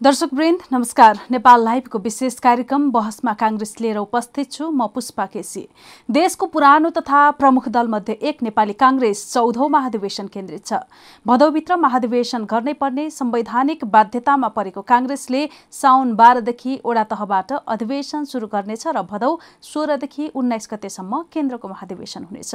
[0.00, 5.66] दर्शकवृन्द नमस्कार। नेपाल लाइभको विशेष कार्यक्रम बहसमा काङ्ग्रेस लिएर उपस्थित छु म पुष्पा केसी।
[6.08, 10.80] देशको पुरानो तथा प्रमुख दलमध्ये एक नेपाली काङ्ग्रेस चौधौं महाधिवेशन केन्द्रित छ।
[11.26, 18.86] भदौभित्र महाधिवेशन गर्नै पर्ने संवैधानिक बाध्यतामा परेको काङ्ग्रेसले साउन बाह्रदेखि ओडा तहबाट अधिवेशन शुरू गर्नेछ
[18.86, 22.54] र भदौ सोह्रदेखि उन्नाइस गतेसम्म केन्द्रको महाधिवेशन हुनेछ।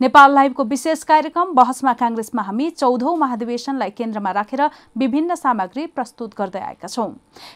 [0.00, 4.62] नेपाल लाइभको विशेष कार्यक्रम बहसमा काङ्ग्रेसमा हामी चौधौं महाधिवेशनलाई केन्द्रमा राखेर
[4.98, 7.12] विभिन्न सामग्री प्रस्तुत गर्दै आएका छौं।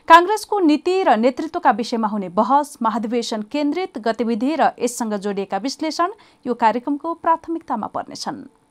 [0.08, 6.12] काङ्ग्रेसको नीति र नेतृत्वका विषयमा हुने बहस महाधिवेशन केन्द्रित गतिविधि र यससँग जोडिएका विश्लेषण
[6.46, 8.63] यो कार्यक्रमको प्राथमिकतामा पर्नेछन्।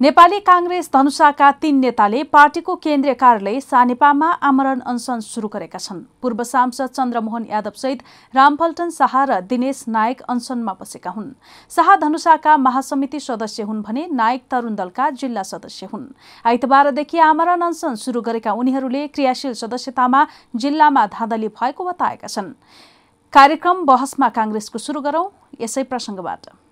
[0.00, 6.42] नेपाली काङ्ग्रेस धनुषाका तीन नेताले पार्टीको केन्द्रीय कार्यालय सानेपामा आमरण अनसन शुरू गरेका छन्। पूर्व
[6.44, 8.02] सांसद चन्द्रमोहन यादवसहित
[8.34, 11.32] रामफल्टन शाह र दिनेश नायक अनसनमा बसेका हुन्।
[11.72, 16.04] शाह धनुषाका महासमिति सदस्य हुन् भने नायक तरुण दलका जिल्ला सदस्य हुन्।
[16.44, 20.26] आइतबारदेखि आमरण अनसन शुरू गरेका उनीहरूले क्रियाशील सदस्यतामा
[20.60, 22.52] जिल्लामा धाँधली भएको बताएका छन्।
[23.32, 26.65] कार्यक्रम बहसमा काङ्ग्रेसको शुरू गरौं। यसै प्रसङ्गबाट।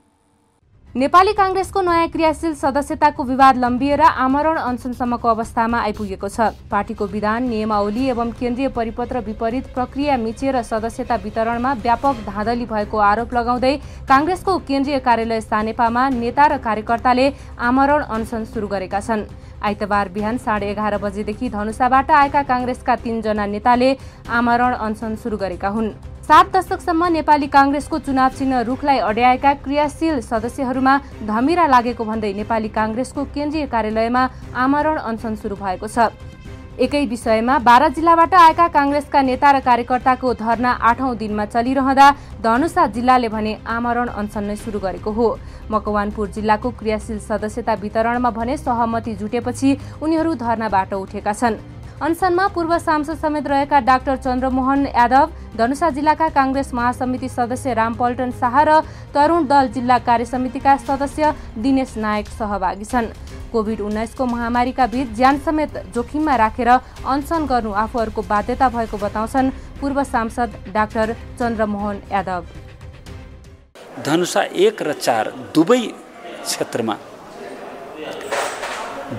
[0.95, 8.07] नेपाली काङ्ग्रेसको नयाँ क्रियाशील सदस्यताको विवाद लम्बिएर आमरण अनसनसम्मको अवस्थामा आइपुगेको छ। पार्टीको विधान नियमावली
[8.15, 13.75] एवं केन्द्रीय परिपत्र विपरीत प्रक्रिया मिचेर सदस्यता वितरणमा व्यापक धाँधली भएको आरोप लगाउँदै
[14.07, 17.27] काङ्ग्रेसको केन्द्रीय कार्यालय सानेपामा नेता र कार्यकर्ताले
[17.59, 19.27] आमरण अनसन सुरु गरेका छन्।
[19.67, 23.95] आइतबार बिहान साढे एघार बजेदेखि धनुषाबाट आएका काङ्ग्रेसका तीनजना नेताले
[24.31, 30.95] आमरण अनसन सुरु गरेका हुन्। सात दशकसम्म नेपाली काङ्ग्रेसको चुनाव चिन्ह रुखलाई अड्याएका क्रियाशील सदस्यहरूमा
[31.29, 34.23] धमिरा लागेको भन्दै नेपाली काङ्ग्रेसको केन्द्रीय कार्यालयमा
[34.57, 36.09] आमरण अनसन सुरु भएको छ।
[36.81, 42.09] एकै विषयमा बाह्र जिल्लाबाट आएका काङ्ग्रेसका नेता र कार्यकर्ताको धरना आठौं दिनमा चलिरहँदा
[42.41, 45.29] धनुषा जिल्लाले भने आमरण अनसन नै सुरु गरेको हो।
[45.71, 51.61] मकवानपुर जिल्लाको क्रियाशील सदस्यता वितरणमा भने सहमति जुटेपछि उनीहरू धरनाबाट उठेका छन्।
[52.03, 58.57] अनसनमा पूर्व सांसद समेत रहेका डाक्टर चन्द्रमोहन यादव धनुषा जिल्लाका काङ्ग्रेस महासमिति सदस्य रामपल्टन शाह
[58.67, 58.81] र
[59.15, 63.07] तरुण दल जिल्ला कार्यसमितिका सदस्य दिनेश नायक सहभागी छन्।
[63.53, 70.03] कोभिड उन्नाइसको महामारीका बीच ज्यान समेत जोखिममा राखेर अनसन गर्नु आफूहरूको बाध्यता भएको बताउँछन् पूर्व
[70.05, 72.45] सांसद डाक्टर चन्द्रमोहन यादव।
[74.03, 75.83] धनुषा एक र चार दुवै
[76.45, 76.97] क्षेत्रमा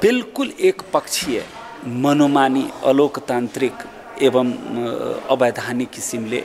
[0.01, 1.43] बिल्कुल एक पक्षीय
[1.85, 3.77] मनोमानी अलोकतान्त्रिक
[4.25, 4.47] एवं
[5.33, 6.39] अवैधानिक किसिमले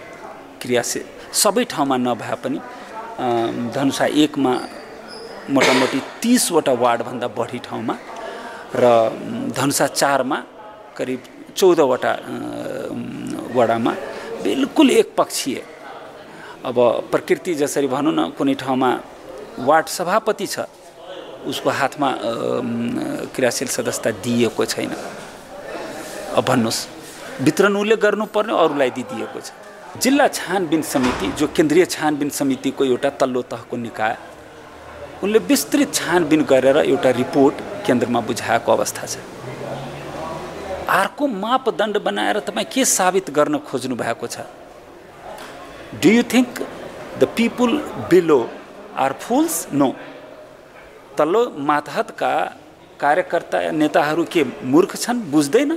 [0.61, 1.05] क्रियाशील
[1.43, 2.59] सबै ठाउँमा नभए पनि
[3.75, 4.53] धनुषा एकमा
[5.57, 7.95] मोटामोटी तिसवटा वार्डभन्दा बढी ठाउँमा
[8.77, 8.85] र
[9.57, 10.39] धनुषा चारमा
[10.97, 11.21] करिब
[11.57, 12.13] चौधवटा
[13.57, 13.93] वडामा
[14.45, 15.57] बिल्कुल एक पक्षीय।
[16.69, 16.77] अब
[17.13, 18.91] प्रकृति जसरी भनौँ न कुनै ठाउँमा
[19.69, 20.69] वार्ड सभापति छ
[21.49, 22.09] उसको हातमा
[23.35, 24.93] क्रियाशील सदस्यता दिएको छैन।
[26.31, 26.87] अब भन्नुहोस्।
[27.45, 29.51] वितरण उसले गर्नुपर्ने अरूलाई दिइदिएको छ।
[30.03, 34.17] जिल्ला छानबिन समिति जो केन्द्रीय छानबिन समितिको एउटा तल्लो तहको निकाय
[35.23, 37.55] उनले विस्तृत छानबिन गरेर एउटा रिपोर्ट
[37.87, 39.19] केन्द्रमा बुझाएको अवस्था छ।
[40.91, 44.47] अर्को मापदण्ड बनाएर तपाईँ के साबित गर्न खोज्नु भएको छ?
[46.03, 46.63] Do you think
[47.19, 47.73] the people
[48.11, 48.41] below
[48.97, 49.89] are fools no
[51.19, 52.33] तल्लो मातहतका
[53.01, 55.19] कार्यकर्ता नेताहरू के मूर्ख छन्?
[55.31, 55.71] बुझ्दैन।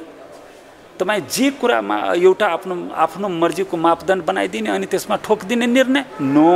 [1.00, 6.06] तपाईँ जे कुरामा एउटा आफ्नो आफ्नो मर्जीको मापदण्ड बनाइदिने अनि त्यसमा ठोकिदिने निर्णय?
[6.22, 6.52] नो।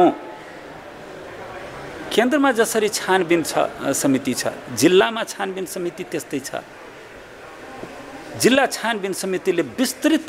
[2.13, 3.53] केन्द्रमा जसरी छानबिन छ
[3.93, 4.47] समिति छ
[4.79, 6.61] जिल्लामा छानबिन समिति त्यस्तै छ।
[8.41, 10.27] जिल्ला छानबिन समितिले विस्तृत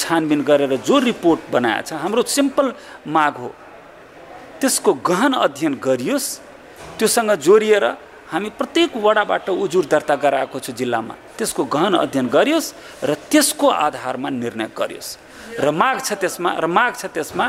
[0.00, 2.72] छानबिन गरेर जो रिपोर्ट बनाएको छ हाम्रो सिम्पल
[3.06, 3.50] माग हो।
[4.60, 6.28] त्यसको गहन अध्ययन गरियोस्
[6.98, 7.84] त्योसँग जोडिएर
[8.32, 12.72] हामी प्रत्येक वडाबाट उजुर दर्ता गराएको छु जिल्लामा। त्यसको गहन अध्ययन गरियोस्
[13.04, 15.10] र त्यसको आधारमा निर्णय गरियोस्।
[15.60, 17.46] र माग छ त्यसमा र माग छ त्यसमा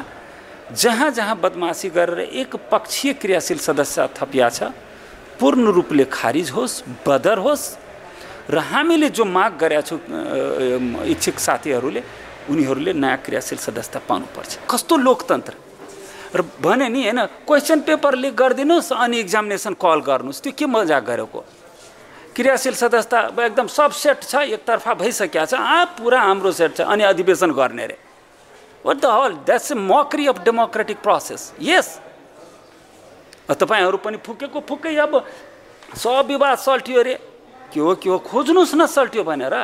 [0.76, 4.60] जहाँ जहाँ बदमासी गरेर एक पक्षीय क्रियाशील सदस्य थपिया छ
[5.40, 7.66] पूर्ण रूपले खारिज होस् बदर होस्
[8.50, 10.00] र हामीले जो माग गरेका छौँ
[11.08, 12.02] इच्छुक साथीहरूले
[12.48, 15.54] उनीहरूले नयाँ क्रियाशील सदस्यता पाउनुपर्छ। कस्तो लोकतन्त्र?
[16.36, 21.00] र भने नि होइन क्वेसन पेपर लिक गरिदिनुहोस् अनि इक्जामिनेसन कल गर्नुहोस्। त्यो के मजा
[21.00, 21.40] गरेको?
[22.38, 27.04] क्रियाशील सदस्यता एकदम सब सेट छ एकतर्फा भइसकेको छ। आ पुरा हाम्रो सेट छ अनि
[27.10, 27.98] अधिवेशन गर्ने अरे।
[28.86, 31.90] What the hell that's a mockery of democratic process yes
[33.50, 35.18] तपाईँहरू पनि फुकेको फुकै अब
[35.98, 37.16] सब विवाद सल्टियो अरे।
[37.74, 38.18] के हो के हो?
[38.22, 39.56] खोज्नुहोस् न सल्टियो भनेर।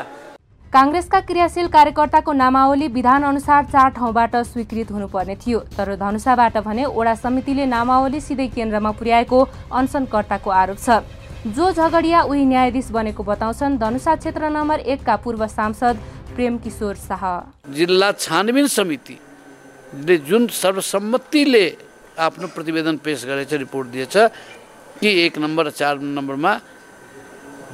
[0.73, 7.13] काङ्ग्रेसका क्रियाशील कार्यकर्ताको नामावली विधान अनुसार चार ठाउँबाट स्वीकृत हुनुपर्ने थियो। तर धनुषाबाट भने ओडा
[7.21, 14.15] समितिले नामावली सिधै केन्द्रमा पुर्याएको अनसनकर्ताको आरोप छ। जो झगडिया उही न्यायाधीश बनेको बताउँछन्। धनुषा
[14.15, 15.95] क्षेत्र नम्बर एकका पूर्व सांसद
[16.35, 17.23] प्रेम किशोर शाह।
[17.67, 21.65] जिल्ला छानबिन समितिले जुन सर्वसम्मतिले
[22.15, 24.15] आफ्नो प्रतिवेदन पेश गरेछ रिपोर्ट दिएछ
[25.03, 26.53] कि एक नम्बर चार नम्बरमा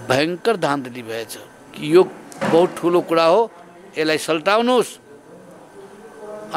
[0.09, 1.37] भयङ्कर धाँधली भएछ
[1.77, 2.03] कि यो
[2.49, 3.41] बहुत ठुलो कुरा हो।
[3.97, 4.97] यसलाई सल्टाउनुहोस्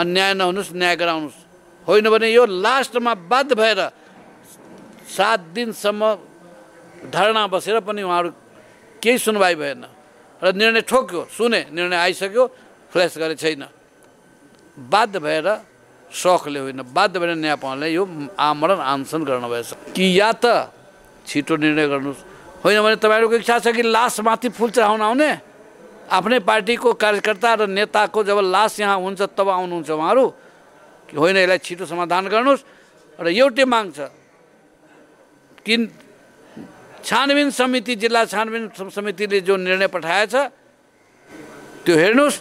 [0.01, 1.39] अन्याय नहुनुहोस् न्याय गराउनुहोस्।
[1.87, 3.81] होइन भने यो लास्टमा बाध्य भएर
[5.13, 6.32] सात दिनसम्म
[7.11, 8.31] धरना बसेर पनि उहाँहरू
[9.03, 9.85] केही सुनवाई भएन।
[10.43, 12.45] र निर्णय ठोक्यो सुने निर्णय आइसक्यो
[12.93, 13.65] फ्ल्यास गरे छैन।
[14.79, 15.49] बाध्य भएर
[16.13, 18.05] सखले होइन बाध्य भएर न्याय पाउनलाई यो
[18.39, 18.79] आमरण
[19.25, 20.71] गर्न भएछ। कि या त
[21.27, 22.21] छिटो निर्णय गर्नुहोस्।
[22.63, 25.31] होइन भने तपाईँहरूको इच्छा छ कि लासमाथि फुल चढाउन आउने
[26.11, 30.27] आफ्नै पार्टीको कार्यकर्ता र नेताको जब लास यहाँ हुन्छ तब आउनुहुन्छ उहाँहरू।
[31.09, 32.63] कि होइन यसलाई छिटो समाधान गर्नुहोस्।
[33.19, 34.11] र एउटै माग छ
[35.63, 35.75] कि
[37.05, 40.35] छानबिन समिति जिल्ला छानबिन समितिले जो निर्णय पठाएछ
[41.85, 42.37] त्यो हेर्नुहोस्।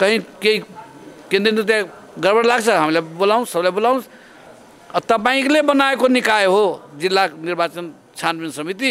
[0.00, 0.58] कहीँ केही
[1.30, 1.84] केन्द्रीय त्यहाँ
[2.22, 3.98] गडबड लाग्छ हामीलाई बोलाउँ सबलाई बोलाउँ
[5.02, 6.62] तपाईँले बनाएको निकाय हो
[7.00, 7.84] जिल्ला निर्वाचन
[8.16, 8.90] छानबिन समिति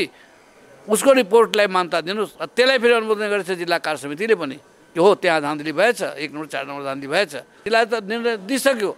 [0.87, 4.57] उसको रिपोर्टलाई मान्यता दिनुहोस्। त्यसलाई फेरि अनुमोदन गरेछ जिल्ला कार्य समितिले पनि।
[4.95, 7.33] हो त्यहाँ धाँधली भएछ एक नम्बर चार नम्बर धाँधली भएछ।
[7.63, 8.91] जिल्लाले त निर्णय दिइसक्यो।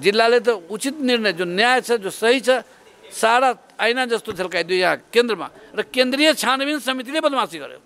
[0.00, 2.64] जिल्लाले त उचित निर्णय जो न्याय छ जो सही छ
[3.10, 7.80] सारा ऐना जस्तो झल्काइदियो यहाँ केन्द्रमा र केन्द्रीय छानबिन समितिले बदमासी गर्यो।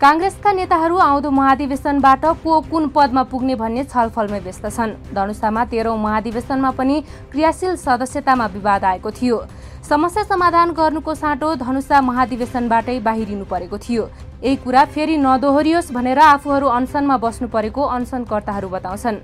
[0.00, 6.70] काङ्ग्रेसका नेताहरू आउँदो महाधिवेशनबाट को कुन पदमा पुग्ने भन्ने छलफलमै व्यस्त छन्। धनुषामा तेह्रौँ महाधिवेशनमा
[6.72, 6.96] पनि
[7.32, 9.36] क्रियाशील सदस्यतामा विवाद आएको थियो।
[9.84, 14.08] समस्या समाधान गर्नुको साटो धनुषा महाधिवेशनबाटै बाहिरिनु परेको थियो।
[14.40, 19.16] यही कुरा फेरि नदोहोरियोस् भनेर आफूहरू अनसनमा बस्नु परेको अनसनकर्ताहरू बताउँछन्।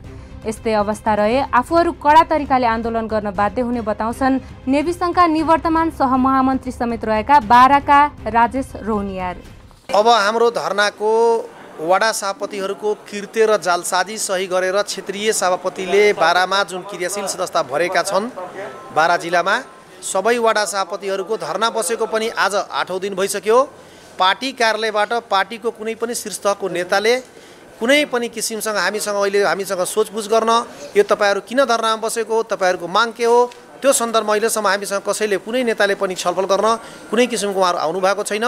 [0.47, 6.73] यस्तै अवस्था रहे। आफूहरू कडा तरिकाले आन्दोलन गर्न बाध्य हुने बताउँछन्। नेवी सङ्घका निवर्तमान सहमहामन्त्री
[6.73, 8.01] समेत रहेका बाराका
[8.37, 9.37] राजेश रौनियार
[9.95, 11.13] अब हाम्रो धर्नाको
[11.81, 18.31] वडा सभापतिहरूको कृत्य र जालसाजी सही गरेर क्षेत्रीय सभापतिले बारामा जुन क्रियाशील सदस्यता भरेका छन्
[18.97, 19.57] बारा जिल्लामा
[20.05, 23.59] सबै वडा सभापतिहरूको धर्ना बसेको पनि आज आठौँ दिन भइसक्यो।
[24.19, 27.15] पार्टी कार्यालयबाट पार्टीको कुनै पनि शीर्षको नेताले
[27.77, 30.53] कुनै पनि किसिमसँग हामीसँग अहिले हामीसँग सोचबुझ गर्न
[30.97, 33.39] यो तपाईँहरू किन धर्नामा बसेको हो तपाईँहरूको माग के हो
[33.77, 36.67] त्यो सन्दर्भमा अहिलेसम्म हामीसँग कसैले कुनै नेताले पनि छलफल गर्न
[37.13, 38.47] कुनै किसिमको उहाँहरू आउनु भएको छैन।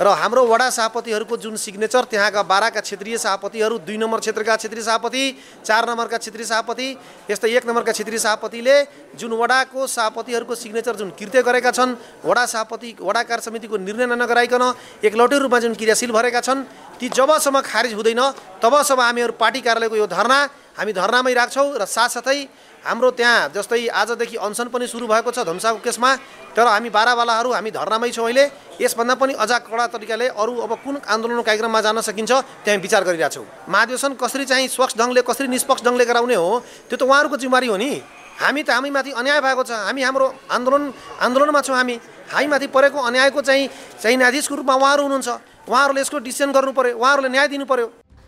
[0.00, 5.22] र हाम्रो वडा सभापतिहरूको जुन सिग्नेचर त्यहाँका बाह्रका क्षेत्रीय सभापतिहरू दुई नम्बर क्षेत्रका क्षेत्रीय सभापति
[5.60, 6.88] चार नम्बरका क्षेत्रीय सभापति
[7.30, 8.76] यस्तै एक नम्बरका क्षेत्रीय सभापतिले
[9.20, 11.92] जुन वडाको सभापतिहरूको सिग्नेचर जुन कृत्य गरेका छन्
[12.24, 14.64] वडा सभापति वडा कार्य समितिको निर्णय नगराइकन
[15.04, 16.64] एकलौटे रूपमा जुन क्रियाशील भरेका छन्
[17.00, 18.22] ती जबसम्म खारिज हुँदैन
[18.60, 20.38] तबसम्म हामीहरू पार्टी कार्यालयको यो धर्ना
[20.76, 22.38] हामी धर्नामै राख्छौँ र साथसाथै
[22.84, 26.10] हाम्रो त्यहाँ जस्तै आजदेखि अनसन पनि सुरु भएको छ धनुषाको केसमा
[26.56, 28.44] तर हामी बाह्रवालाहरू हामी धर्नामै छौँ अहिले।
[28.80, 32.32] यसभन्दा पनि अझ कडा तरिकाले अरू अब कुन आन्दोलन कार्यक्रममा जान सकिन्छ
[32.64, 36.50] त्यहाँ विचार गरिरहेछौँ महाधिवेशन कसरी चाहिँ स्वच्छ ढङ्गले कसरी निष्पक्ष ढङ्गले गराउने हो
[36.88, 37.92] त्यो त उहाँहरूको जिम्मेवारी हो नि।
[38.40, 40.84] हामी त हामीमाथि अन्याय भएको छ। हामी हाम्रो आन्दोलन
[41.20, 41.96] आन्दोलनमा छौँ हामी।
[42.32, 43.68] हामीमाथि परेको अन्यायको चाहिँ
[44.00, 45.28] चाहिँ न्यायाधीशको रूपमा उहाँहरू हुनुहुन्छ।
[45.68, 47.86] उहाँहरूले यसको डिसिसन गर्नु पऱ्यो उहाँहरूले न्याय दिनु पऱ्यो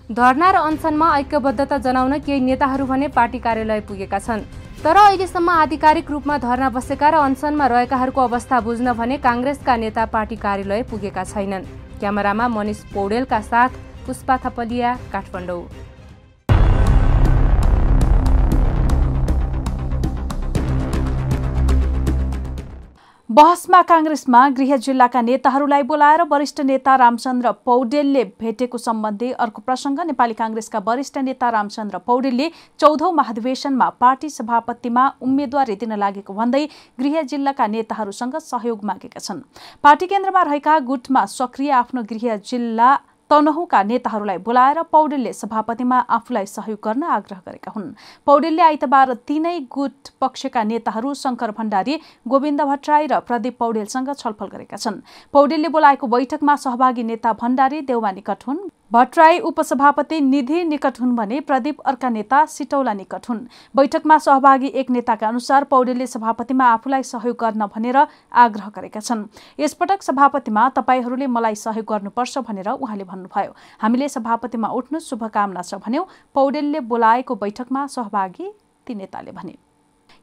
[0.08, 4.42] धरना र अनसनमा ऐक्यबद्धता जनाउन केही नेताहरू भने पार्टी कार्यालय पुगेका छन्।
[4.84, 10.36] तर अहिलेसम्म आधिकारिक रूपमा धरना बसेका र अनसनमा रहेकाहरूको अवस्था बुझ्न भने काङ्ग्रेसका नेता पार्टी
[10.36, 11.68] कार्यालय पुगेका छैनन्।
[12.00, 13.70] क्यामेरामा मनिष पौडेलका साथ
[14.06, 15.62] पुष्पा थपलिया काठमाडौँ।
[23.32, 30.34] बहसमा काङ्ग्रेसमा गृह जिल्लाका नेताहरूलाई बोलाएर वरिष्ठ नेता रामचन्द्र पौडेलले भेटेको सम्बन्धी अर्को प्रसङ्ग। नेपाली
[30.40, 32.48] काङ्ग्रेसका वरिष्ठ नेता रामचन्द्र पौडेलले
[32.80, 36.64] चौधौं महाधिवेशनमा पार्टी सभापतिमा उम्मेद्वारी दिन लागेको भन्दै
[37.00, 39.40] गृह जिल्लाका नेताहरूसँग सहयोग मागेका छन्।
[39.82, 42.90] पार्टी केन्द्रमा रहेका गुटमा सक्रिय आफ्नो गृह जिल्ला
[43.32, 47.86] तनहुका नेताहरूलाई बोलाएर पौडेलले सभापतिमा आफूलाई सहयोग गर्न आग्रह गरेका हुन्।
[48.26, 51.94] पौडेलले आइतबार तीनै गुट पक्षका नेताहरू शङ्कर भण्डारी
[52.28, 55.00] गोविन्द भट्टराई र प्रदीप पौडेलसँग छलफल गरेका छन्।
[55.32, 58.44] पौडेलले बोलाएको बैठकमा सहभागी नेता भण्डारी देउवा निकट
[58.92, 63.38] भट्टराई उपसभापति निधि निकट हुन् भने प्रदीप अर्का नेता सिटौला निकट हुन्।
[63.76, 69.24] बैठकमा सहभागी एक नेताका अनुसार पौडेलले सभापतिमा आफूलाई सहयोग गर्न भनेर आग्रह गरेका छन्।
[69.60, 76.06] यसपटक सभापतिमा तपाईँहरूले मलाई सहयोग गर्नुपर्छ भनेर उहाँले भन्नुभयो। हामीले सभापतिमा उठ्नु शुभकामना छ भन्यौ।
[76.34, 78.52] पौडेलले बोलाएको बैठकमा सहभागी
[78.86, 79.56] ती नेताले भने।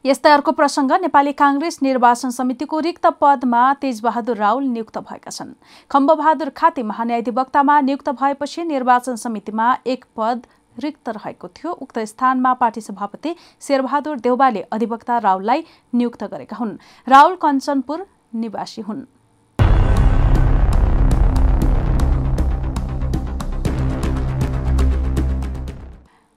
[0.04, 5.50] यस्तै अर्को प्रसङ्ग नेपाली काङ्ग्रेस निर्वाचन समितिको रिक्त पदमा तेजबहादुर राउल नियुक्त भएका छन्।
[5.90, 12.80] खम्बबहादुर खाती महान्यायाधिवक्तामा नियुक्त भएपछि निर्वाचन समितिमा एक पद रिक्त रहेको थियो। उक्त स्थानमा पार्टी
[12.80, 15.64] सभापति शेरबहादुर देउबाले अधिवक्ता राउललाई
[15.94, 16.76] नियुक्त गरेका हुन्।
[17.06, 18.06] राउल कञ्चनपुर
[18.40, 19.04] निवासी हुन्।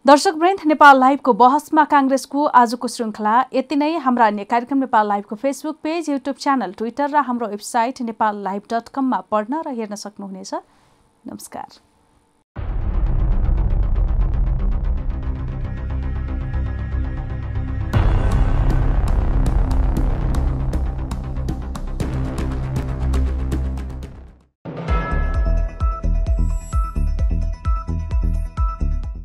[0.05, 5.77] दर्शकवृन्द नेपाल लाइभको बहसमा काङ्ग्रेसको आजको श्रृङ्खला। यति नै हाम्रा अन्य कार्यक्रम Nepal लाइभको Facebook
[5.83, 10.53] page YouTube channel Twitter र हाम्रो वेबसाइट नेपाल लाइभ डट कममा पढ्न र हेर्न सक्नुहुनेछ।
[11.25, 11.79] नमस्कार।